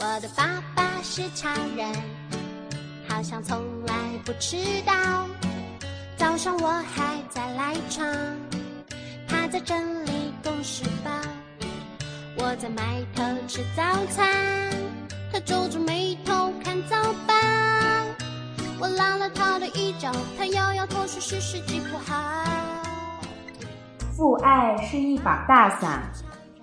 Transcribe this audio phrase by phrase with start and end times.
[0.00, 1.92] 我的爸爸是超人，
[3.08, 4.56] 好像从来不迟
[4.86, 4.94] 到。
[6.16, 8.06] 早上我还在赖床，
[9.26, 11.10] 他在整理公事包。
[12.36, 14.24] 我在埋头吃早餐，
[15.32, 16.96] 他皱着眉头看早
[17.26, 17.34] 报。
[18.78, 22.44] 我拉了他的衣角，他摇摇头说是时机不好。
[24.16, 26.08] 父爱是一把大伞，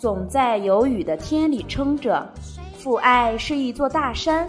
[0.00, 2.28] 总在有雨的天里撑着。
[2.82, 4.48] 父爱是一座大山，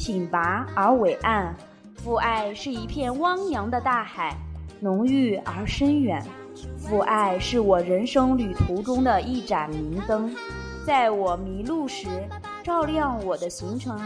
[0.00, 1.54] 挺拔而伟岸；
[1.94, 4.36] 父爱是一片汪洋的大海，
[4.80, 6.20] 浓郁而深远。
[6.76, 10.34] 父爱是我人生旅途中的一盏明灯，
[10.84, 12.08] 在我迷路时
[12.64, 13.96] 照亮我的行程。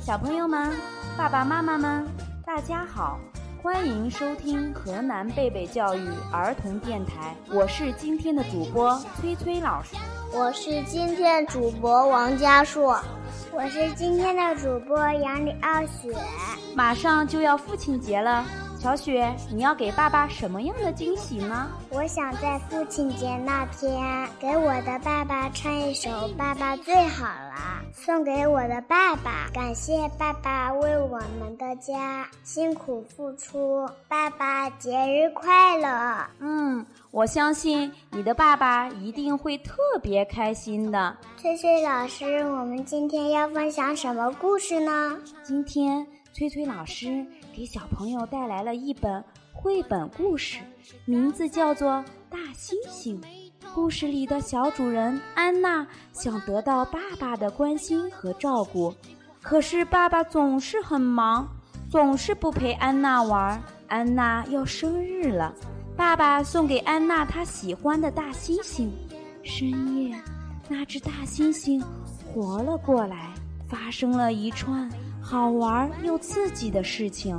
[0.00, 0.72] 小朋友们，
[1.14, 2.06] 爸爸妈妈们，
[2.46, 3.18] 大家好，
[3.62, 9.94] 欢迎收听河南贝贝教育儿童电台，我是今天的主播崔崔老师。
[10.30, 13.00] 我是今天主播王佳硕，
[13.58, 16.16] 我是今天的主播杨李傲雪。
[16.76, 18.44] 马上就要父亲节了，
[18.78, 21.68] 小雪，你要给爸爸什么样的惊喜呢？
[21.90, 33.90] 我想在父亲节那天给我的爸爸唱一首《爸爸最好了》，送给我的爸爸，感谢爸爸为我们的家辛苦付出。
[34.06, 36.26] 爸爸节日快乐！
[36.38, 36.86] 嗯。
[37.10, 41.16] 我相信你的爸爸一定会特别开心的。
[41.38, 45.18] 翠翠老师，我们今天要分享什么故事呢？
[45.42, 47.24] 今天翠翠老师
[47.56, 50.58] 给小朋友带来了一本绘本故事，
[51.06, 51.92] 名字叫做
[52.28, 53.18] 《大猩猩》。
[53.74, 58.92] 故事里的小主人安娜想得到爸爸的关心和照顾，
[59.40, 61.48] 可是爸爸总是很忙，
[61.90, 63.60] 总是不陪安娜玩。
[63.88, 65.54] 安娜要生日了。
[65.98, 68.88] 爸爸送给安娜她喜欢的大猩猩。
[69.42, 70.14] 深夜，
[70.68, 71.82] 那只大猩猩
[72.24, 73.30] 活了过来，
[73.68, 74.88] 发生了一串
[75.20, 77.36] 好玩又刺激的事情。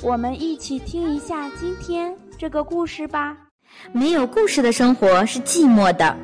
[0.00, 3.36] 我们一起听一下今天这个故事吧。
[3.90, 6.16] 没有故事的生活是寂寞的，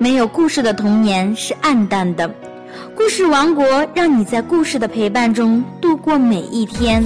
[0.00, 2.28] 没有故事的童年是暗淡的。
[2.96, 7.04] 故事王国让你在故事的陪伴中度过每一天。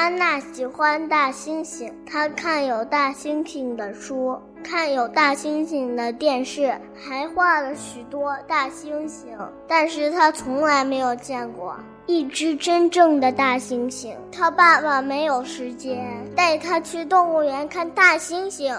[0.00, 4.34] 安娜喜欢大猩猩，她看有大猩猩的书，
[4.64, 9.26] 看有大猩猩的电视，还画了许多大猩猩。
[9.68, 14.14] 但是她从来没有见过一只真正的大猩猩。
[14.32, 16.02] 她爸爸没有时间
[16.34, 18.74] 带她去动物园看大猩猩，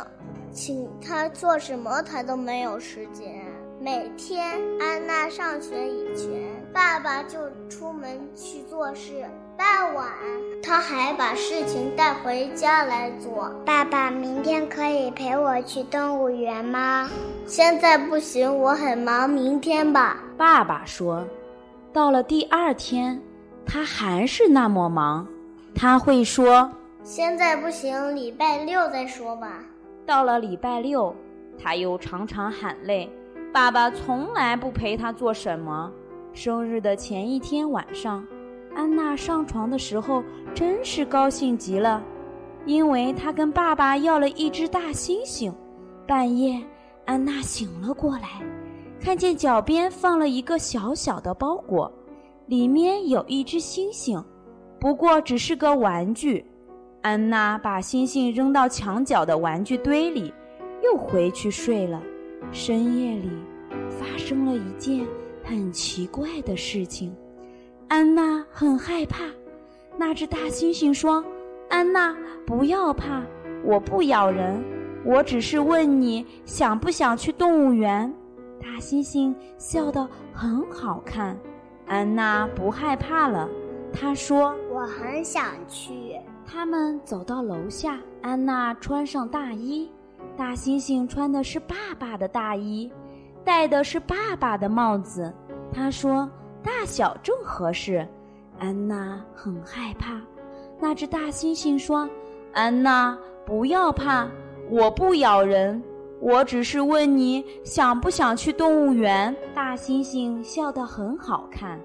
[0.52, 3.46] 请她做什么她都没有时间。
[3.80, 6.32] 每天安娜上学以前，
[6.74, 7.38] 爸爸就
[7.70, 9.24] 出门去做事。
[9.62, 10.08] 傍晚，
[10.64, 13.48] 他还把事情带回家来做。
[13.64, 17.08] 爸爸，明天可以陪我去动物园吗？
[17.46, 20.18] 现在不行，我很忙，明天吧。
[20.36, 21.24] 爸爸说。
[21.94, 23.22] 到了第二天，
[23.64, 25.28] 他还是那么忙。
[25.76, 26.68] 他会说
[27.04, 29.60] ：“现在不行，礼拜六再说吧。”
[30.08, 31.16] 到了礼拜六，
[31.62, 33.08] 他又常常喊累。
[33.54, 35.92] 爸爸从来不陪他做什么。
[36.34, 38.26] 生日的前一天晚上，
[38.76, 40.24] 安娜上床的时候
[40.54, 42.04] 真是高兴极了，
[42.66, 45.54] 因为她跟爸爸要了一只大猩猩。
[46.08, 46.62] 半夜，
[47.06, 48.42] 安娜醒了过来，
[49.00, 51.92] 看见脚边放了一个小小的包裹，
[52.48, 54.24] 里面有一只猩猩，
[54.80, 56.46] 不过只是个玩具。
[57.02, 60.34] 安娜把猩猩扔到墙角的玩具堆里，
[60.84, 62.02] 又回去睡了。
[62.52, 63.30] 深夜里，
[63.90, 65.06] 发生了一件
[65.44, 67.16] 很奇怪的事情。
[67.92, 69.26] 安娜很害怕。
[69.98, 71.22] 那只大猩猩说
[71.70, 72.16] ：“安娜，
[72.48, 73.22] 不要怕，
[73.66, 74.64] 我不咬人，
[75.04, 78.10] 我只是问你想不想去动物园。”
[78.64, 81.38] 大猩猩笑得很好看。
[81.86, 83.50] 安娜不害怕了。
[83.92, 86.16] 她说：“我很想去。”
[86.48, 89.92] 他们走到楼下，安娜穿上大衣。
[90.38, 92.90] 大猩猩穿的是爸爸的大衣，
[93.44, 95.34] 戴的是爸爸的帽子。
[95.74, 96.30] 他说
[96.64, 98.08] ：“大小正合适。”
[98.60, 100.22] 安娜很害怕。
[100.80, 102.08] 那只大猩猩说
[102.54, 104.28] ：“安娜，不要怕，
[104.70, 105.82] 我不咬人，
[106.20, 111.80] 我只是问你想不想去动物园。”大猩猩笑得很好看。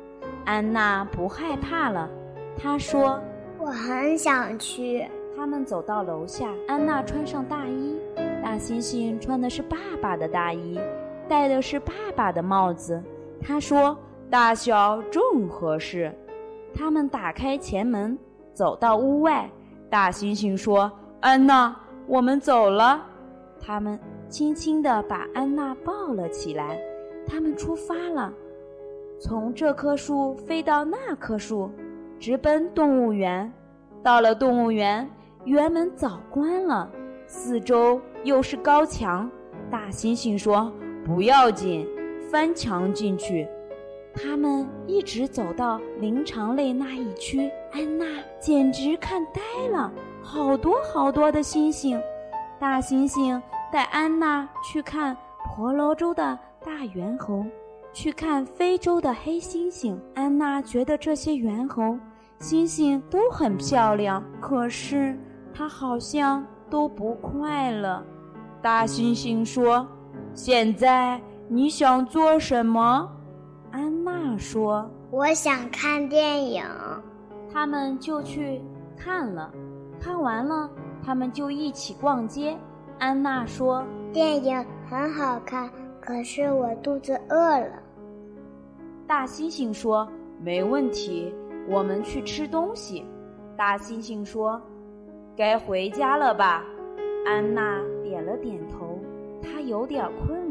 [0.44, 2.08] 安娜不害怕了。
[2.56, 3.20] 她说
[3.58, 5.05] ：“我我很想去。
[5.37, 7.99] 他们走到楼下，安娜穿上大衣，
[8.40, 10.79] 大猩猩穿的是爸爸的大衣，
[11.29, 13.02] 戴的是爸爸的帽子。
[13.43, 13.99] 他说
[14.31, 16.12] ：“大小正合适。”
[16.75, 18.19] 他们打开前门，
[18.52, 19.50] 走到屋外。
[19.88, 20.90] 大猩猩说
[21.20, 21.75] ：“安娜，
[22.06, 23.02] 我们走了。”
[23.58, 26.78] 他们轻轻地把安娜抱了起来。
[27.26, 28.32] 他们出发了，
[29.19, 31.70] 从这棵树飞到那棵树，
[32.19, 33.50] 直奔动物园。
[34.02, 35.08] 到了动物园，
[35.44, 36.88] 园门早关了，
[37.26, 39.29] 四周又是高墙。
[39.70, 40.70] 大猩猩说
[41.05, 41.88] ：“不要紧，
[42.31, 43.49] 翻墙进去。”
[44.17, 48.07] 他们一直走到灵长类那一区，安娜
[48.41, 49.93] 简直看呆了，
[50.23, 52.01] 好多好多的猩猩。
[52.59, 53.41] 大猩猩
[53.71, 55.17] 带安娜去看
[55.55, 56.39] 婆罗洲的。
[56.65, 57.47] 大猿猴
[57.93, 61.97] 去看非洲的黑猩猩，安娜觉得这些猿猴、
[62.41, 65.17] 猩猩都很漂亮，可是
[65.55, 68.03] 她好像都不快乐。
[68.61, 69.87] 大猩猩说
[70.35, 73.09] ：“现在你想做什么？”
[73.76, 76.64] 安娜说：“我想看电影。”
[77.52, 78.58] 他们就去
[78.96, 79.52] 看了，
[80.00, 80.70] 看完了，
[81.05, 82.56] 他们就一起逛街。
[82.99, 83.84] 安娜说
[84.14, 85.69] ：“电影很好看。”
[86.00, 87.82] 可是我肚子饿了。
[89.06, 90.08] 大猩猩说
[90.40, 91.31] ：“没问题，
[91.69, 93.05] 我们去吃东西。”
[93.58, 94.58] 大猩猩说
[95.37, 96.64] ：“该回家了吧？”
[97.29, 98.99] 安娜点了点头，
[99.43, 100.45] 她有点困了。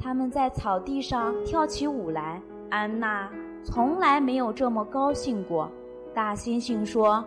[0.00, 3.28] 他们在草地上跳起舞来，安娜
[3.62, 5.70] 从来没有这么高兴过。
[6.12, 7.24] 大猩猩说：“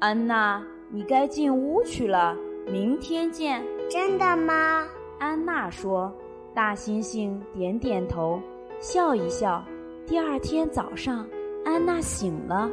[0.00, 2.36] 安娜，你该进屋去了，
[2.66, 4.86] 明天见。”真的吗？
[5.18, 6.12] 安娜说。
[6.52, 8.40] 大猩猩点点头，
[8.80, 9.64] 笑一笑。
[10.04, 11.24] 第二天早上，
[11.64, 12.68] 安娜醒了，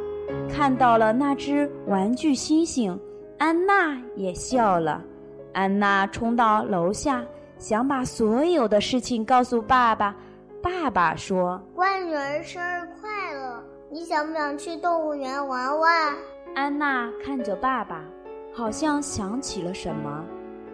[0.50, 2.98] 看到了那只玩具猩猩，
[3.38, 5.04] 安娜也笑了。
[5.54, 7.24] 安娜冲到楼下，
[7.58, 10.16] 想把所有的事情告诉爸爸。
[10.62, 13.64] 爸爸说：“乖女儿生日快乐！
[13.90, 16.16] 你想不想去动物园玩玩？”
[16.56, 18.04] 安娜看着爸爸，
[18.54, 20.26] 好像想起了什么。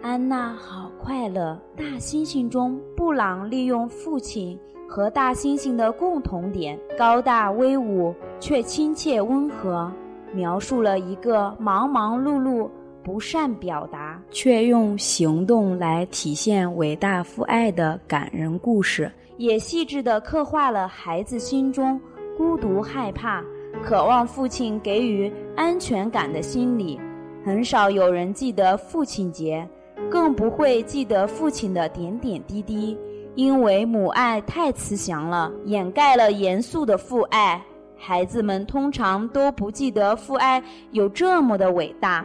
[0.02, 1.58] 安娜好快乐。
[1.76, 4.58] 大猩猩中，布朗利用父亲
[4.88, 9.90] 和大猩猩的共同点——高大威武却亲切温和，
[10.32, 12.68] 描述了一个忙忙碌碌、
[13.02, 14.03] 不善表达
[14.34, 21.98] 却用行动来体现伟大父爱的感人故事，也细致地刻画了孩子心中
[22.36, 23.42] 孤独、害怕、
[23.82, 27.00] 渴望父亲给予安全感的心理。
[27.44, 29.66] 很少有人记得父亲节。
[30.10, 32.98] 更不会记得父亲的点点滴滴，
[33.36, 37.60] 因为母爱太慈祥了，掩盖了严肃的父爱。
[37.96, 42.24] 孩子们通常都不记得父爱有这么的伟大。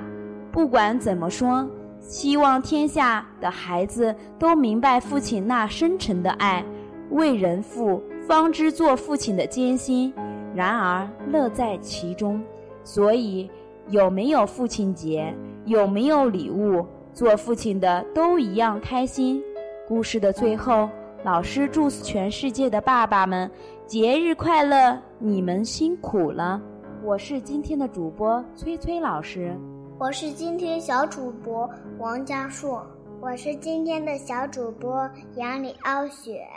[0.51, 1.65] 不管怎么说，
[1.99, 6.63] 希望天下的孩子都明白父亲那深沉的爱。
[7.11, 10.13] 为人父，方知做父亲的艰辛，
[10.53, 12.41] 然而乐在其中。
[12.83, 13.49] 所以，
[13.87, 15.33] 有没有父亲节，
[15.65, 16.85] 有没有礼物？
[17.11, 19.43] 做父亲的都一样开心。
[19.87, 20.87] 故事的最后，
[21.23, 23.49] 老师祝全世界的爸爸们
[23.87, 24.97] 节日快乐！
[25.17, 26.61] 你们辛苦了。
[27.03, 29.57] 我是今天的主播崔崔老师，
[29.99, 32.87] 我是今天小主播王佳硕，
[33.19, 36.47] 我是今天的小主播杨里傲雪。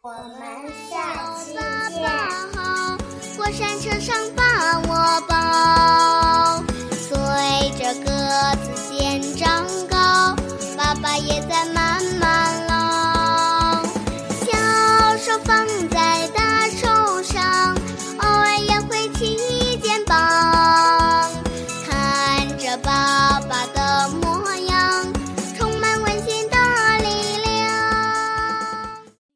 [0.00, 1.52] 我们下期
[1.92, 2.08] 见。
[3.36, 4.42] 过山车上把
[4.88, 6.64] 我抱，